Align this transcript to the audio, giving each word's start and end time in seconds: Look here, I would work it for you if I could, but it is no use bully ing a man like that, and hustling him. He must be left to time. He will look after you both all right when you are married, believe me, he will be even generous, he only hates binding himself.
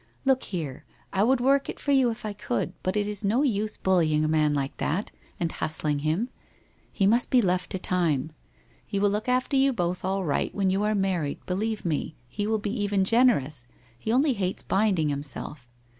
Look 0.25 0.41
here, 0.45 0.83
I 1.13 1.21
would 1.21 1.39
work 1.39 1.69
it 1.69 1.79
for 1.79 1.91
you 1.91 2.09
if 2.09 2.25
I 2.25 2.33
could, 2.33 2.73
but 2.81 2.97
it 2.97 3.07
is 3.07 3.23
no 3.23 3.43
use 3.43 3.77
bully 3.77 4.15
ing 4.15 4.25
a 4.25 4.27
man 4.27 4.55
like 4.55 4.75
that, 4.77 5.11
and 5.39 5.51
hustling 5.51 5.99
him. 5.99 6.29
He 6.91 7.05
must 7.05 7.29
be 7.29 7.39
left 7.39 7.69
to 7.69 7.77
time. 7.77 8.31
He 8.87 8.97
will 8.97 9.11
look 9.11 9.29
after 9.29 9.55
you 9.55 9.71
both 9.71 10.03
all 10.03 10.23
right 10.23 10.55
when 10.55 10.71
you 10.71 10.81
are 10.81 10.95
married, 10.95 11.45
believe 11.45 11.85
me, 11.85 12.15
he 12.27 12.47
will 12.47 12.57
be 12.57 12.71
even 12.81 13.03
generous, 13.03 13.67
he 13.99 14.11
only 14.11 14.33
hates 14.33 14.63
binding 14.63 15.09
himself. 15.09 15.67